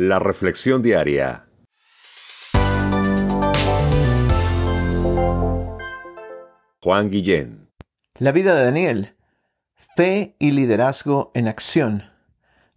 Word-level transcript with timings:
La 0.00 0.20
Reflexión 0.20 0.80
Diaria. 0.80 1.48
Juan 6.80 7.10
Guillén. 7.10 7.68
La 8.14 8.30
vida 8.30 8.54
de 8.54 8.62
Daniel. 8.62 9.16
Fe 9.96 10.36
y 10.38 10.52
liderazgo 10.52 11.32
en 11.34 11.48
acción. 11.48 12.12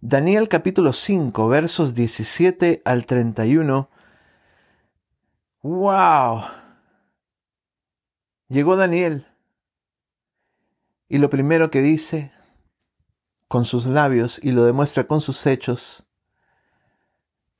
Daniel 0.00 0.48
capítulo 0.48 0.92
5 0.92 1.46
versos 1.46 1.94
17 1.94 2.82
al 2.84 3.06
31. 3.06 3.88
¡Wow! 5.62 6.40
Llegó 8.48 8.74
Daniel 8.74 9.28
y 11.08 11.18
lo 11.18 11.30
primero 11.30 11.70
que 11.70 11.82
dice 11.82 12.32
con 13.46 13.64
sus 13.64 13.86
labios 13.86 14.40
y 14.42 14.50
lo 14.50 14.64
demuestra 14.64 15.06
con 15.06 15.20
sus 15.20 15.46
hechos 15.46 16.08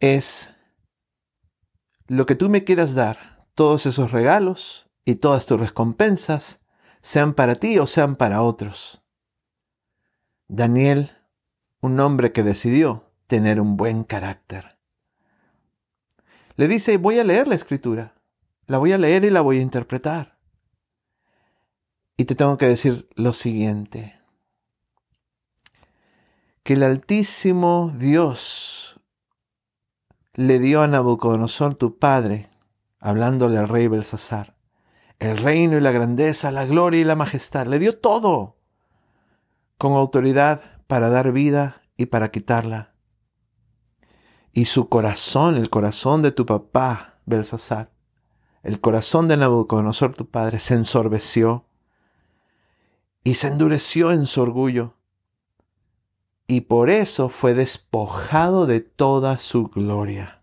es 0.03 0.53
lo 2.09 2.27
que 2.27 2.34
tú 2.34 2.51
me 2.51 2.65
quieras 2.65 2.95
dar, 2.97 3.47
todos 3.55 3.87
esos 3.87 4.10
regalos 4.10 4.91
y 5.05 5.15
todas 5.15 5.47
tus 5.47 5.60
recompensas, 5.60 6.66
sean 7.01 7.34
para 7.34 7.55
ti 7.55 7.79
o 7.79 7.87
sean 7.87 8.16
para 8.16 8.43
otros. 8.43 9.01
Daniel, 10.48 11.12
un 11.80 12.01
hombre 12.01 12.33
que 12.33 12.43
decidió 12.43 13.12
tener 13.29 13.60
un 13.60 13.77
buen 13.77 14.02
carácter. 14.02 14.77
Le 16.57 16.66
dice, 16.66 16.96
voy 16.96 17.21
a 17.21 17.24
leer 17.24 17.46
la 17.46 17.55
escritura, 17.55 18.15
la 18.66 18.79
voy 18.79 18.91
a 18.93 18.98
leer 18.98 19.24
y 19.24 19.30
la 19.30 19.41
voy 19.41 19.60
a 19.60 19.62
interpretar. 19.62 20.37
Y 22.16 22.24
te 22.24 22.34
tengo 22.34 22.59
que 22.59 22.66
decir 22.66 23.09
lo 23.15 23.32
siguiente, 23.32 24.21
que 26.65 26.73
el 26.73 26.82
Altísimo 26.82 27.93
Dios 27.96 28.81
le 30.34 30.59
dio 30.59 30.82
a 30.82 30.86
Nabucodonosor 30.86 31.74
tu 31.74 31.98
padre, 31.98 32.48
hablándole 33.00 33.59
al 33.59 33.68
rey 33.68 33.88
Belsasar, 33.88 34.54
el 35.18 35.37
reino 35.37 35.76
y 35.76 35.80
la 35.80 35.93
grandeza, 35.93 36.51
la 36.51 36.65
gloria 36.65 37.01
y 37.01 37.04
la 37.04 37.16
majestad. 37.16 37.66
Le 37.66 37.79
dio 37.79 37.98
todo 37.98 38.57
con 39.79 39.92
autoridad 39.92 40.62
para 40.87 41.10
dar 41.10 41.32
vida 41.32 41.82
y 41.96 42.07
para 42.07 42.30
quitarla. 42.30 42.95
Y 44.52 44.65
su 44.66 44.88
corazón, 44.88 45.57
el 45.57 45.70
corazón 45.70 46.23
de 46.23 46.32
tu 46.32 46.46
papá, 46.46 47.20
Belsasar, 47.26 47.90
el 48.62 48.80
corazón 48.80 49.29
de 49.29 49.37
Nabucodonosor 49.37 50.14
tu 50.14 50.29
padre, 50.29 50.59
se 50.59 50.74
ensorbeció 50.74 51.66
y 53.23 53.35
se 53.35 53.48
endureció 53.48 54.12
en 54.12 54.26
su 54.26 54.40
orgullo 54.40 54.95
y 56.46 56.62
por 56.62 56.90
eso 56.90 57.29
fue 57.29 57.54
despojado 57.54 58.66
de 58.66 58.80
toda 58.80 59.38
su 59.38 59.68
gloria. 59.68 60.43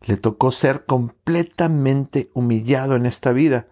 Le 0.00 0.16
tocó 0.16 0.52
ser 0.52 0.86
completamente 0.86 2.30
humillado 2.32 2.96
en 2.96 3.06
esta 3.06 3.32
vida. 3.32 3.66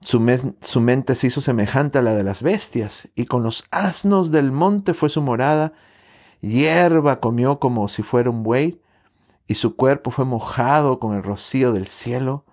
Su, 0.00 0.18
mente 0.20 1.14
se 1.14 1.26
hizo 1.26 1.40
semejante 1.42 1.98
a 1.98 2.02
la 2.02 2.14
de 2.14 2.24
las 2.24 2.42
bestias, 2.42 3.08
y 3.14 3.26
con 3.26 3.42
los 3.42 3.66
asnos 3.70 4.30
del 4.30 4.50
monte 4.50 4.94
fue 4.94 5.10
su 5.10 5.20
morada, 5.20 5.74
hierba 6.40 7.20
comió 7.20 7.58
como 7.58 7.86
si 7.88 8.02
fuera 8.02 8.30
un 8.30 8.42
buey, 8.42 8.80
y 9.46 9.56
su 9.56 9.76
cuerpo 9.76 10.10
fue 10.10 10.24
mojado 10.24 10.98
con 10.98 11.14
el 11.14 11.22
rocío 11.22 11.72
del 11.72 11.86
cielo, 11.86 12.46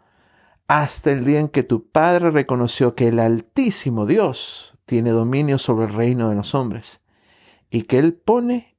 hasta 0.67 1.11
el 1.11 1.23
día 1.23 1.39
en 1.39 1.47
que 1.47 1.63
tu 1.63 1.87
padre 1.87 2.31
reconoció 2.31 2.95
que 2.95 3.07
el 3.07 3.19
Altísimo 3.19 4.05
Dios 4.05 4.76
tiene 4.87 5.11
dominio 5.11 5.59
sobre 5.59 5.85
el 5.85 5.93
reino 5.93 6.29
de 6.29 6.35
los 6.35 6.55
hombres 6.55 7.03
y 7.69 7.83
que 7.83 7.99
Él 7.99 8.13
pone 8.13 8.77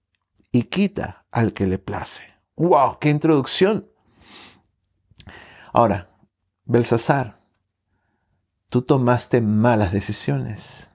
y 0.51 0.65
quita 0.65 1.27
al 1.31 1.53
que 1.53 1.67
le 1.67 1.79
place. 1.79 2.25
¡Wow! 2.57 2.99
¡Qué 2.99 3.11
introducción! 3.11 3.89
Ahora, 5.73 6.11
Belsasar, 6.65 7.41
tú 8.71 8.83
tomaste 8.83 9.43
malas 9.43 9.93
decisiones. 9.93 10.91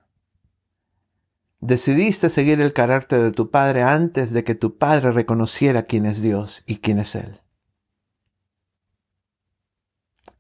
Decidiste 1.60 2.30
seguir 2.30 2.60
el 2.60 2.74
carácter 2.74 3.22
de 3.22 3.32
tu 3.32 3.52
padre 3.52 3.84
antes 3.84 4.34
de 4.34 4.44
que 4.44 4.56
tu 4.56 4.78
padre 4.78 5.12
reconociera 5.12 5.84
quién 5.84 6.08
es 6.08 6.22
Dios 6.22 6.64
y 6.66 6.78
quién 6.78 7.00
es 7.00 7.16
Él. 7.16 7.40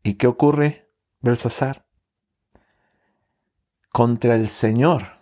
¿Y 0.02 0.16
qué 0.16 0.25
ocurre, 0.25 0.92
Belsasar? 1.22 1.83
Contra 3.94 4.34
el 4.34 4.50
Señor 4.50 5.20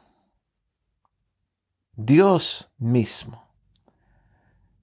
Dios 1.98 2.72
mismo, 2.78 3.50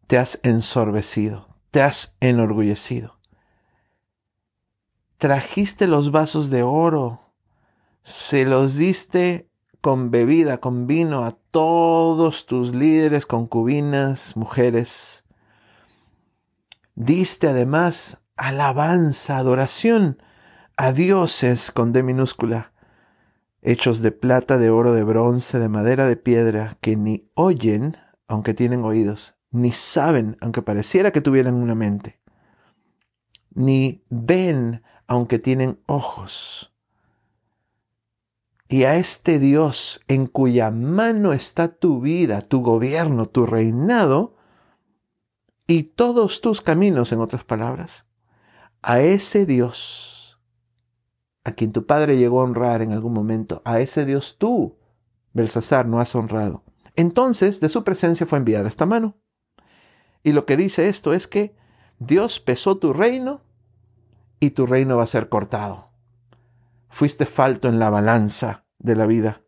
te 0.06 0.18
has 0.18 0.40
ensorbecido, 0.42 1.48
te 1.70 1.80
has 1.80 2.14
enorgullecido. 2.20 3.18
Trajiste 5.16 5.86
los 5.86 6.10
vasos 6.10 6.50
de 6.50 6.62
oro, 6.62 7.32
se 8.02 8.44
los 8.44 8.76
diste 8.76 9.48
con 9.80 10.10
bebida, 10.10 10.58
con 10.58 10.86
vino 10.86 11.24
a 11.24 11.38
todos 11.50 12.44
tus 12.44 12.74
líderes, 12.74 13.24
concubinas, 13.24 14.36
mujeres. 14.36 15.24
Diste 16.94 17.48
además 17.48 18.22
alabanza, 18.36 19.38
adoración 19.38 20.22
a 20.76 20.92
dioses 20.92 21.72
con 21.72 21.94
D 21.94 22.02
minúscula 22.02 22.72
hechos 23.62 24.02
de 24.02 24.12
plata, 24.12 24.58
de 24.58 24.70
oro, 24.70 24.92
de 24.92 25.04
bronce, 25.04 25.58
de 25.58 25.68
madera, 25.68 26.06
de 26.06 26.16
piedra, 26.16 26.78
que 26.80 26.96
ni 26.96 27.30
oyen, 27.34 27.96
aunque 28.26 28.54
tienen 28.54 28.84
oídos, 28.84 29.36
ni 29.50 29.72
saben, 29.72 30.36
aunque 30.40 30.62
pareciera 30.62 31.10
que 31.10 31.20
tuvieran 31.20 31.54
una 31.54 31.74
mente, 31.74 32.20
ni 33.54 34.04
ven, 34.10 34.82
aunque 35.06 35.38
tienen 35.38 35.80
ojos. 35.86 36.74
Y 38.68 38.84
a 38.84 38.96
este 38.96 39.38
Dios 39.38 40.02
en 40.08 40.26
cuya 40.26 40.70
mano 40.70 41.32
está 41.32 41.68
tu 41.68 42.00
vida, 42.00 42.42
tu 42.42 42.60
gobierno, 42.60 43.26
tu 43.26 43.46
reinado, 43.46 44.36
y 45.66 45.82
todos 45.84 46.40
tus 46.40 46.62
caminos, 46.62 47.12
en 47.12 47.20
otras 47.20 47.44
palabras, 47.44 48.06
a 48.80 49.00
ese 49.00 49.44
Dios 49.44 50.17
a 51.48 51.52
quien 51.52 51.72
tu 51.72 51.86
padre 51.86 52.16
llegó 52.16 52.40
a 52.40 52.44
honrar 52.44 52.82
en 52.82 52.92
algún 52.92 53.12
momento, 53.12 53.62
a 53.64 53.80
ese 53.80 54.04
Dios 54.04 54.38
tú, 54.38 54.76
Belsasar, 55.32 55.86
no 55.86 56.00
has 56.00 56.14
honrado. 56.14 56.62
Entonces 56.96 57.60
de 57.60 57.68
su 57.68 57.84
presencia 57.84 58.26
fue 58.26 58.38
enviada 58.38 58.68
esta 58.68 58.86
mano. 58.86 59.16
Y 60.22 60.32
lo 60.32 60.46
que 60.46 60.56
dice 60.56 60.88
esto 60.88 61.12
es 61.12 61.26
que 61.26 61.54
Dios 61.98 62.40
pesó 62.40 62.78
tu 62.78 62.92
reino 62.92 63.40
y 64.40 64.50
tu 64.50 64.66
reino 64.66 64.96
va 64.96 65.04
a 65.04 65.06
ser 65.06 65.28
cortado. 65.28 65.90
Fuiste 66.88 67.26
falto 67.26 67.68
en 67.68 67.78
la 67.78 67.90
balanza 67.90 68.64
de 68.78 68.96
la 68.96 69.06
vida. 69.06 69.42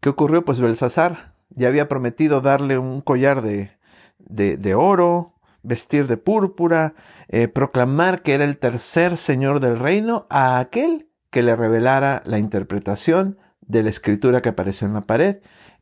¿Qué 0.00 0.08
ocurrió? 0.08 0.44
Pues 0.44 0.60
Belsasar 0.60 1.34
ya 1.50 1.68
había 1.68 1.88
prometido 1.88 2.40
darle 2.40 2.78
un 2.78 3.00
collar 3.00 3.42
de, 3.42 3.72
de, 4.18 4.56
de 4.56 4.74
oro, 4.74 5.34
vestir 5.62 6.06
de 6.06 6.16
púrpura, 6.16 6.94
eh, 7.28 7.48
proclamar 7.48 8.22
que 8.22 8.34
era 8.34 8.44
el 8.44 8.58
tercer 8.58 9.16
señor 9.16 9.60
del 9.60 9.78
reino 9.78 10.26
a 10.30 10.58
aquel 10.58 11.08
que 11.30 11.42
le 11.42 11.56
revelara 11.56 12.22
la 12.24 12.38
interpretación 12.38 13.38
de 13.60 13.82
la 13.82 13.90
escritura 13.90 14.40
que 14.40 14.48
apareció 14.48 14.86
en 14.86 14.94
la 14.94 15.06
pared 15.06 15.38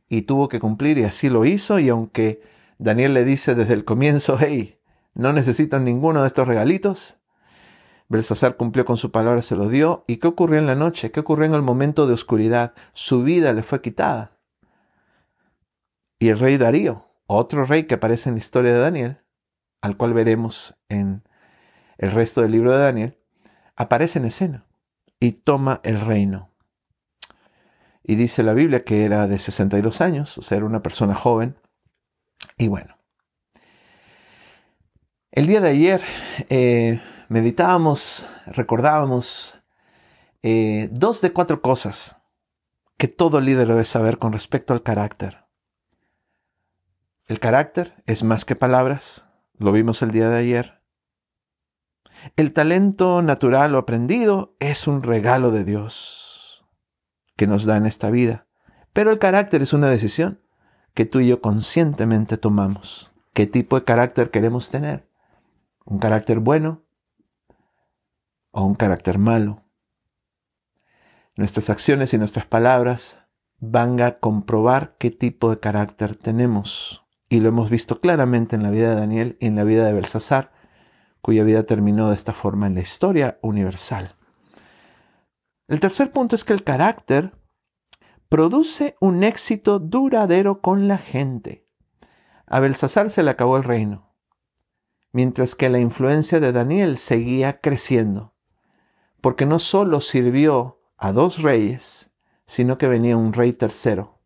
y 0.09 0.23
tuvo 0.23 0.49
que 0.49 0.59
cumplir 0.59 0.97
y 0.97 1.03
así 1.03 1.29
lo 1.29 1.45
hizo 1.45 1.79
y 1.79 1.89
aunque 1.89 2.41
Daniel 2.77 3.13
le 3.13 3.23
dice 3.23 3.55
desde 3.55 3.73
el 3.73 3.85
comienzo, 3.85 4.37
hey, 4.39 4.77
no 5.13 5.33
necesitan 5.33 5.85
ninguno 5.85 6.21
de 6.21 6.27
estos 6.27 6.47
regalitos, 6.47 7.17
Belsasar 8.09 8.55
cumplió 8.55 8.85
con 8.85 8.97
su 8.97 9.11
palabra, 9.11 9.41
se 9.41 9.55
lo 9.55 9.67
dio. 9.67 10.05
¿Y 10.07 10.17
qué 10.17 10.27
ocurrió 10.27 10.59
en 10.59 10.65
la 10.65 10.75
noche? 10.75 11.11
¿Qué 11.11 11.19
ocurrió 11.19 11.45
en 11.45 11.53
el 11.53 11.61
momento 11.61 12.07
de 12.07 12.13
oscuridad? 12.13 12.73
Su 12.93 13.23
vida 13.23 13.51
le 13.51 13.63
fue 13.63 13.81
quitada. 13.81 14.31
Y 16.19 16.29
el 16.29 16.39
rey 16.39 16.57
Darío, 16.57 17.05
otro 17.27 17.65
rey 17.65 17.83
que 17.83 17.95
aparece 17.95 18.29
en 18.29 18.35
la 18.35 18.39
historia 18.39 18.73
de 18.73 18.79
Daniel, 18.79 19.17
al 19.81 19.97
cual 19.97 20.13
veremos 20.13 20.77
en 20.89 21.23
el 21.97 22.11
resto 22.11 22.41
del 22.41 22.51
libro 22.51 22.71
de 22.71 22.79
Daniel, 22.79 23.17
aparece 23.75 24.19
en 24.19 24.25
escena 24.25 24.65
y 25.19 25.33
toma 25.33 25.81
el 25.83 25.99
reino. 25.99 26.51
Y 28.03 28.15
dice 28.15 28.43
la 28.43 28.53
Biblia 28.53 28.83
que 28.83 29.05
era 29.05 29.27
de 29.27 29.37
62 29.37 30.01
años, 30.01 30.37
o 30.37 30.41
sea, 30.41 30.57
era 30.57 30.65
una 30.65 30.81
persona 30.81 31.13
joven. 31.13 31.57
Y 32.57 32.67
bueno, 32.67 32.97
el 35.31 35.47
día 35.47 35.61
de 35.61 35.69
ayer 35.69 36.01
eh, 36.49 37.01
meditábamos, 37.27 38.27
recordábamos 38.45 39.59
eh, 40.41 40.89
dos 40.91 41.21
de 41.21 41.33
cuatro 41.33 41.61
cosas 41.61 42.21
que 42.97 43.07
todo 43.07 43.41
líder 43.41 43.67
debe 43.67 43.85
saber 43.85 44.17
con 44.17 44.33
respecto 44.33 44.73
al 44.73 44.83
carácter. 44.83 45.45
El 47.27 47.39
carácter 47.39 48.01
es 48.05 48.23
más 48.23 48.45
que 48.45 48.55
palabras, 48.55 49.27
lo 49.57 49.71
vimos 49.71 50.01
el 50.01 50.11
día 50.11 50.29
de 50.29 50.37
ayer. 50.37 50.81
El 52.35 52.53
talento 52.53 53.21
natural 53.21 53.75
o 53.75 53.77
aprendido 53.77 54.55
es 54.59 54.87
un 54.87 55.03
regalo 55.03 55.51
de 55.51 55.63
Dios 55.63 56.65
que 57.35 57.47
nos 57.47 57.65
da 57.65 57.77
en 57.77 57.85
esta 57.85 58.09
vida, 58.09 58.47
pero 58.93 59.11
el 59.11 59.19
carácter 59.19 59.61
es 59.61 59.73
una 59.73 59.87
decisión 59.87 60.41
que 60.93 61.05
tú 61.05 61.19
y 61.19 61.27
yo 61.27 61.41
conscientemente 61.41 62.37
tomamos. 62.37 63.13
¿Qué 63.33 63.45
tipo 63.45 63.77
de 63.79 63.85
carácter 63.85 64.31
queremos 64.31 64.71
tener? 64.71 65.07
¿Un 65.85 65.99
carácter 65.99 66.39
bueno 66.39 66.83
o 68.51 68.63
un 68.65 68.73
carácter 68.73 69.19
malo? 69.19 69.63
Nuestras 71.35 71.69
acciones 71.69 72.15
y 72.15 72.17
nuestras 72.17 72.47
palabras 72.47 73.23
van 73.59 74.01
a 74.01 74.17
comprobar 74.17 74.95
qué 74.97 75.11
tipo 75.11 75.51
de 75.51 75.59
carácter 75.59 76.15
tenemos. 76.15 77.06
Y 77.29 77.39
lo 77.39 77.49
hemos 77.49 77.69
visto 77.69 77.99
claramente 77.99 78.55
en 78.55 78.63
la 78.63 78.71
vida 78.71 78.89
de 78.89 78.95
Daniel 78.95 79.37
y 79.39 79.47
en 79.47 79.55
la 79.55 79.63
vida 79.63 79.85
de 79.85 79.93
Belsasar, 79.93 80.51
cuya 81.21 81.43
vida 81.43 81.63
terminó 81.63 82.09
de 82.09 82.15
esta 82.15 82.33
forma 82.33 82.67
en 82.67 82.75
la 82.75 82.81
historia 82.81 83.37
universal. 83.41 84.11
El 85.67 85.81
tercer 85.81 86.11
punto 86.11 86.35
es 86.35 86.45
que 86.45 86.53
el 86.53 86.63
carácter 86.63 87.33
produce 88.29 88.95
un 89.01 89.23
éxito 89.23 89.79
duradero 89.79 90.61
con 90.61 90.87
la 90.87 90.97
gente. 90.97 91.67
A 92.45 92.61
Belsasar 92.61 93.09
se 93.09 93.23
le 93.23 93.31
acabó 93.31 93.57
el 93.57 93.63
reino, 93.63 94.13
mientras 95.11 95.55
que 95.55 95.69
la 95.69 95.79
influencia 95.79 96.39
de 96.39 96.53
Daniel 96.53 96.97
seguía 96.97 97.59
creciendo, 97.59 98.35
porque 99.19 99.45
no 99.45 99.59
solo 99.59 99.99
sirvió 99.99 100.79
a 100.97 101.11
dos 101.11 101.41
reyes, 101.41 102.13
sino 102.45 102.77
que 102.77 102.87
venía 102.87 103.17
un 103.17 103.33
rey 103.33 103.51
tercero. 103.51 104.16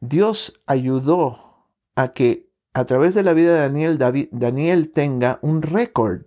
Dios 0.00 0.62
ayudó 0.66 1.68
a 1.94 2.12
que 2.12 2.50
a 2.72 2.84
través 2.86 3.14
de 3.14 3.22
la 3.22 3.34
vida 3.34 3.54
de 3.54 3.60
Daniel, 3.60 4.28
Daniel 4.30 4.92
tenga 4.92 5.38
un 5.42 5.60
récord, 5.60 6.22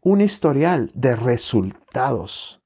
un 0.00 0.20
historial 0.20 0.90
de 0.94 1.14
resultados. 1.16 2.62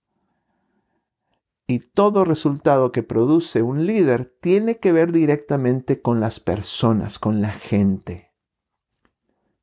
Y 1.66 1.80
todo 1.80 2.24
resultado 2.24 2.92
que 2.92 3.02
produce 3.02 3.62
un 3.62 3.86
líder 3.86 4.36
tiene 4.40 4.78
que 4.78 4.92
ver 4.92 5.10
directamente 5.10 6.00
con 6.00 6.20
las 6.20 6.38
personas, 6.38 7.18
con 7.18 7.42
la 7.42 7.50
gente. 7.50 8.32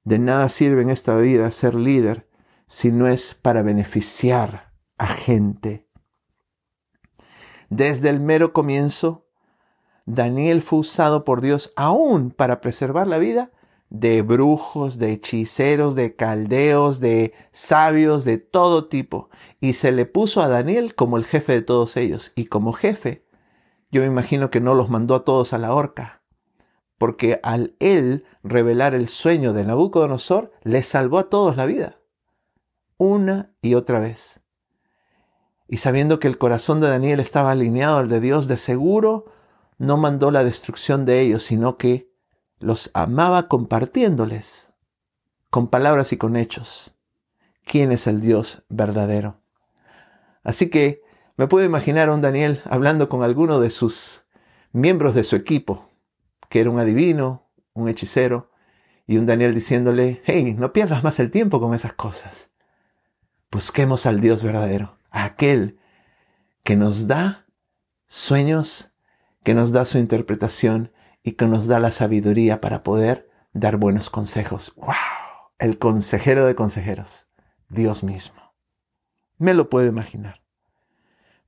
De 0.04 0.20
nada 0.20 0.50
sirve 0.50 0.82
en 0.82 0.90
esta 0.90 1.16
vida 1.16 1.50
ser 1.52 1.76
líder 1.76 2.30
si 2.68 2.92
no 2.92 3.08
es 3.08 3.36
para 3.36 3.62
beneficiar 3.62 4.74
a 4.98 5.08
gente. 5.08 5.88
Desde 7.70 8.10
el 8.10 8.20
mero 8.20 8.52
comienzo, 8.52 9.23
Daniel 10.06 10.62
fue 10.62 10.80
usado 10.80 11.24
por 11.24 11.42
Dios 11.42 11.72
aún 11.76 12.32
para 12.32 12.62
preservar 12.62 13.08
la 13.08 13.18
vida 13.18 13.52
de 13.90 14.24
brujos, 14.24 14.98
de 14.98 15.12
hechiceros, 15.12 15.94
de 15.94 16.16
caldeos, 16.16 17.00
de 17.00 17.34
sabios, 17.52 18.26
de 18.26 18.40
todo 18.40 18.88
tipo. 18.88 19.30
Y 19.62 19.74
se 19.74 19.92
le 19.92 20.08
puso 20.08 20.42
a 20.42 20.50
Daniel 20.50 20.96
como 20.96 21.18
el 21.18 21.26
jefe 21.26 21.54
de 21.54 21.62
todos 21.62 21.96
ellos. 21.96 22.34
Y 22.36 22.46
como 22.46 22.74
jefe, 22.74 23.24
yo 23.92 24.02
me 24.02 24.08
imagino 24.08 24.50
que 24.50 24.60
no 24.60 24.74
los 24.74 24.90
mandó 24.90 25.14
a 25.14 25.24
todos 25.24 25.54
a 25.54 25.60
la 25.60 25.76
horca. 25.76 26.24
Porque 26.98 27.40
al 27.44 27.76
él 27.80 28.26
revelar 28.44 28.96
el 28.96 29.08
sueño 29.08 29.54
de 29.54 29.64
Nabucodonosor, 29.64 30.52
le 30.64 30.82
salvó 30.82 31.20
a 31.20 31.30
todos 31.30 31.56
la 31.56 31.68
vida. 31.68 32.00
Una 32.98 33.52
y 33.62 33.76
otra 33.76 34.00
vez. 34.00 34.42
Y 35.68 35.78
sabiendo 35.78 36.20
que 36.20 36.28
el 36.28 36.40
corazón 36.40 36.82
de 36.82 36.90
Daniel 36.90 37.20
estaba 37.20 37.52
alineado 37.52 37.98
al 37.98 38.10
de 38.10 38.20
Dios, 38.20 38.48
de 38.48 38.58
seguro 38.58 39.26
no 39.84 39.98
mandó 39.98 40.32
la 40.32 40.44
destrucción 40.44 41.06
de 41.06 41.22
ellos, 41.22 41.44
sino 41.44 41.78
que 41.78 42.10
los 42.60 42.90
amaba 42.94 43.48
compartiéndoles, 43.48 44.74
con 45.50 45.68
palabras 45.68 46.14
y 46.14 46.18
con 46.18 46.36
hechos, 46.36 46.96
quién 47.66 47.92
es 47.92 48.08
el 48.08 48.22
Dios 48.22 48.64
verdadero. 48.70 49.42
Así 50.44 50.70
que 50.70 51.02
me 51.36 51.48
puedo 51.48 51.66
imaginar 51.66 52.10
a 52.10 52.14
un 52.14 52.22
Daniel 52.22 52.62
hablando 52.66 53.10
con 53.10 53.24
alguno 53.24 53.60
de 53.60 53.70
sus 53.70 54.26
miembros 54.72 55.16
de 55.16 55.24
su 55.24 55.36
equipo, 55.36 55.90
que 56.50 56.62
era 56.62 56.70
un 56.70 56.80
adivino, 56.80 57.50
un 57.74 57.90
hechicero, 57.90 58.52
y 59.06 59.18
un 59.18 59.26
Daniel 59.26 59.54
diciéndole, 59.54 60.22
hey, 60.26 60.56
no 60.58 60.72
pierdas 60.72 61.04
más 61.04 61.20
el 61.20 61.30
tiempo 61.30 61.60
con 61.60 61.74
esas 61.74 61.94
cosas. 61.94 62.52
Busquemos 63.52 64.06
al 64.06 64.22
Dios 64.22 64.44
verdadero, 64.44 64.98
a 65.12 65.26
aquel 65.26 65.78
que 66.64 66.76
nos 66.76 67.08
da 67.08 67.46
sueños, 68.08 68.93
que 69.44 69.54
nos 69.54 69.74
da 69.74 69.86
su 69.86 69.98
interpretación 69.98 70.92
y 71.22 71.34
que 71.34 71.46
nos 71.46 71.68
da 71.68 71.80
la 71.80 71.92
sabiduría 71.92 72.62
para 72.62 72.84
poder 72.84 73.30
dar 73.54 73.78
buenos 73.78 74.10
consejos. 74.10 74.74
¡Wow! 74.78 74.96
El 75.60 75.78
consejero 75.78 76.46
de 76.46 76.56
consejeros, 76.56 77.28
Dios 77.70 78.04
mismo. 78.04 78.42
Me 79.38 79.54
lo 79.54 79.70
puedo 79.70 79.86
imaginar. 79.86 80.42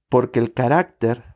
Porque 0.09 0.39
el 0.39 0.53
carácter 0.53 1.35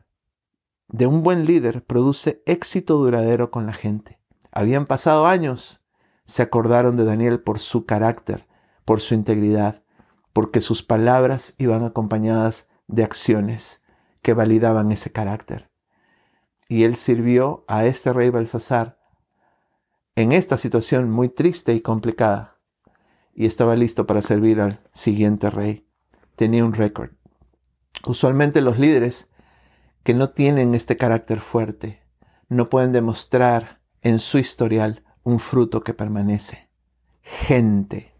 de 0.88 1.06
un 1.06 1.22
buen 1.22 1.46
líder 1.46 1.84
produce 1.84 2.42
éxito 2.46 2.96
duradero 2.96 3.50
con 3.50 3.66
la 3.66 3.72
gente. 3.72 4.18
Habían 4.52 4.86
pasado 4.86 5.26
años, 5.26 5.82
se 6.24 6.42
acordaron 6.42 6.96
de 6.96 7.04
Daniel 7.04 7.40
por 7.40 7.58
su 7.58 7.86
carácter, 7.86 8.46
por 8.84 9.00
su 9.00 9.14
integridad, 9.14 9.82
porque 10.32 10.60
sus 10.60 10.82
palabras 10.82 11.54
iban 11.58 11.84
acompañadas 11.84 12.68
de 12.86 13.04
acciones 13.04 13.82
que 14.22 14.34
validaban 14.34 14.92
ese 14.92 15.12
carácter 15.12 15.69
y 16.70 16.84
él 16.84 16.94
sirvió 16.94 17.64
a 17.66 17.84
este 17.84 18.12
rey 18.12 18.30
Belsasar 18.30 18.96
en 20.14 20.30
esta 20.30 20.56
situación 20.56 21.10
muy 21.10 21.28
triste 21.28 21.74
y 21.74 21.80
complicada 21.80 22.58
y 23.34 23.46
estaba 23.46 23.74
listo 23.74 24.06
para 24.06 24.22
servir 24.22 24.60
al 24.60 24.80
siguiente 24.92 25.50
rey. 25.50 25.84
Tenía 26.36 26.64
un 26.64 26.72
récord. 26.72 27.10
Usualmente 28.06 28.60
los 28.60 28.78
líderes 28.78 29.32
que 30.04 30.14
no 30.14 30.30
tienen 30.30 30.76
este 30.76 30.96
carácter 30.96 31.40
fuerte 31.40 32.04
no 32.48 32.70
pueden 32.70 32.92
demostrar 32.92 33.80
en 34.00 34.20
su 34.20 34.38
historial 34.38 35.02
un 35.24 35.40
fruto 35.40 35.82
que 35.82 35.92
permanece. 35.92 36.68
Gente 37.22 38.14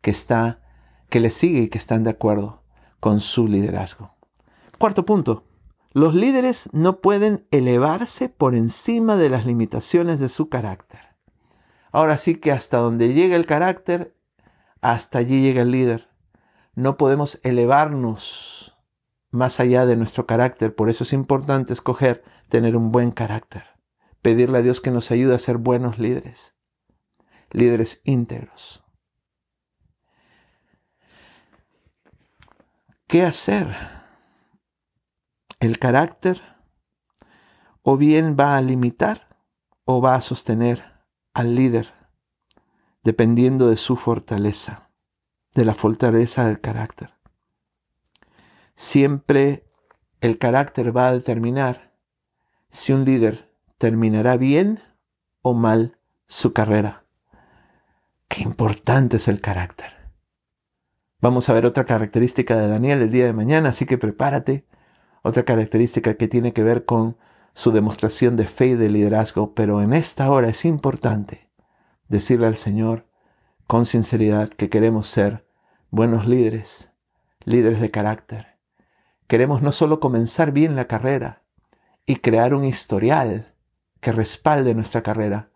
que 0.00 0.12
está, 0.12 0.60
que 1.10 1.20
le 1.20 1.30
sigue 1.30 1.64
y 1.64 1.68
que 1.68 1.78
están 1.78 2.04
de 2.04 2.10
acuerdo 2.10 2.62
con 3.00 3.20
su 3.20 3.46
liderazgo. 3.46 4.14
Cuarto 4.78 5.04
punto, 5.04 5.45
los 5.96 6.14
líderes 6.14 6.68
no 6.74 7.00
pueden 7.00 7.46
elevarse 7.50 8.28
por 8.28 8.54
encima 8.54 9.16
de 9.16 9.30
las 9.30 9.46
limitaciones 9.46 10.20
de 10.20 10.28
su 10.28 10.50
carácter. 10.50 11.00
Ahora 11.90 12.18
sí 12.18 12.34
que 12.34 12.52
hasta 12.52 12.76
donde 12.76 13.14
llega 13.14 13.34
el 13.34 13.46
carácter, 13.46 14.14
hasta 14.82 15.20
allí 15.20 15.40
llega 15.40 15.62
el 15.62 15.70
líder. 15.70 16.10
No 16.74 16.98
podemos 16.98 17.40
elevarnos 17.44 18.76
más 19.30 19.58
allá 19.58 19.86
de 19.86 19.96
nuestro 19.96 20.26
carácter. 20.26 20.74
Por 20.74 20.90
eso 20.90 21.04
es 21.04 21.14
importante 21.14 21.72
escoger 21.72 22.22
tener 22.50 22.76
un 22.76 22.92
buen 22.92 23.10
carácter. 23.10 23.64
Pedirle 24.20 24.58
a 24.58 24.62
Dios 24.62 24.82
que 24.82 24.90
nos 24.90 25.10
ayude 25.10 25.34
a 25.34 25.38
ser 25.38 25.56
buenos 25.56 25.98
líderes. 25.98 26.58
Líderes 27.52 28.02
íntegros. 28.04 28.84
¿Qué 33.06 33.22
hacer? 33.22 33.95
El 35.66 35.78
carácter 35.78 36.40
o 37.82 37.96
bien 37.96 38.36
va 38.38 38.56
a 38.56 38.60
limitar 38.60 39.36
o 39.84 40.00
va 40.00 40.14
a 40.14 40.20
sostener 40.20 40.82
al 41.34 41.54
líder, 41.54 41.92
dependiendo 43.04 43.68
de 43.68 43.76
su 43.76 43.96
fortaleza, 43.96 44.90
de 45.54 45.64
la 45.64 45.74
fortaleza 45.74 46.46
del 46.46 46.60
carácter. 46.60 47.14
Siempre 48.74 49.66
el 50.20 50.38
carácter 50.38 50.96
va 50.96 51.08
a 51.08 51.12
determinar 51.12 51.94
si 52.68 52.92
un 52.92 53.04
líder 53.04 53.52
terminará 53.78 54.36
bien 54.36 54.80
o 55.42 55.54
mal 55.54 55.98
su 56.26 56.52
carrera. 56.52 57.04
Qué 58.28 58.42
importante 58.42 59.18
es 59.18 59.28
el 59.28 59.40
carácter. 59.40 60.10
Vamos 61.20 61.48
a 61.48 61.52
ver 61.52 61.64
otra 61.64 61.84
característica 61.84 62.56
de 62.56 62.68
Daniel 62.68 63.02
el 63.02 63.10
día 63.10 63.26
de 63.26 63.32
mañana, 63.32 63.68
así 63.70 63.86
que 63.86 63.98
prepárate 63.98 64.66
otra 65.26 65.44
característica 65.44 66.14
que 66.14 66.28
tiene 66.28 66.52
que 66.52 66.62
ver 66.62 66.84
con 66.84 67.16
su 67.52 67.72
demostración 67.72 68.36
de 68.36 68.46
fe 68.46 68.68
y 68.68 68.74
de 68.74 68.90
liderazgo, 68.90 69.54
pero 69.54 69.82
en 69.82 69.92
esta 69.92 70.30
hora 70.30 70.48
es 70.48 70.64
importante 70.64 71.48
decirle 72.08 72.46
al 72.46 72.56
Señor 72.56 73.06
con 73.66 73.86
sinceridad 73.86 74.48
que 74.50 74.68
queremos 74.68 75.08
ser 75.08 75.46
buenos 75.90 76.26
líderes, 76.26 76.92
líderes 77.44 77.80
de 77.80 77.90
carácter. 77.90 78.58
Queremos 79.26 79.62
no 79.62 79.72
solo 79.72 79.98
comenzar 79.98 80.52
bien 80.52 80.76
la 80.76 80.86
carrera 80.86 81.42
y 82.04 82.16
crear 82.16 82.54
un 82.54 82.64
historial 82.64 83.54
que 84.00 84.12
respalde 84.12 84.74
nuestra 84.74 85.02
carrera, 85.02 85.50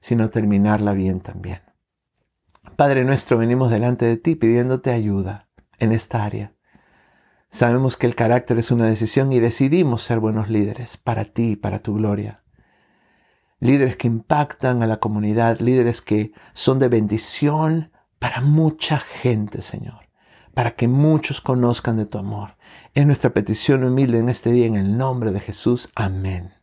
sino 0.00 0.30
terminarla 0.30 0.92
bien 0.92 1.20
también. 1.20 1.60
Padre 2.76 3.04
nuestro, 3.04 3.38
venimos 3.38 3.70
delante 3.70 4.06
de 4.06 4.16
ti 4.16 4.34
pidiéndote 4.34 4.90
ayuda 4.90 5.48
en 5.78 5.92
esta 5.92 6.24
área. 6.24 6.54
Sabemos 7.52 7.98
que 7.98 8.06
el 8.06 8.14
carácter 8.14 8.58
es 8.58 8.70
una 8.70 8.86
decisión 8.86 9.30
y 9.30 9.38
decidimos 9.38 10.02
ser 10.02 10.20
buenos 10.20 10.48
líderes 10.48 10.96
para 10.96 11.26
ti 11.26 11.50
y 11.50 11.56
para 11.56 11.80
tu 11.80 11.94
gloria. 11.94 12.40
Líderes 13.60 13.98
que 13.98 14.08
impactan 14.08 14.82
a 14.82 14.86
la 14.86 14.96
comunidad, 14.96 15.60
líderes 15.60 16.00
que 16.00 16.32
son 16.54 16.78
de 16.78 16.88
bendición 16.88 17.90
para 18.18 18.40
mucha 18.40 18.98
gente, 18.98 19.60
Señor, 19.60 20.08
para 20.54 20.76
que 20.76 20.88
muchos 20.88 21.42
conozcan 21.42 21.96
de 21.96 22.06
tu 22.06 22.16
amor. 22.16 22.56
Es 22.94 23.04
nuestra 23.04 23.34
petición 23.34 23.84
humilde 23.84 24.18
en 24.18 24.30
este 24.30 24.50
día 24.50 24.66
en 24.66 24.76
el 24.76 24.96
nombre 24.96 25.30
de 25.30 25.40
Jesús. 25.40 25.92
Amén. 25.94 26.61